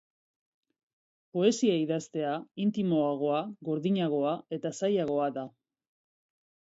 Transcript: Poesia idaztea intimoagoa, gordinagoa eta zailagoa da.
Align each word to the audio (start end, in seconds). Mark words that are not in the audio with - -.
Poesia 1.37 1.75
idaztea 1.81 2.31
intimoagoa, 2.65 3.43
gordinagoa 3.69 4.35
eta 4.59 4.73
zailagoa 4.81 5.33
da. 5.41 5.45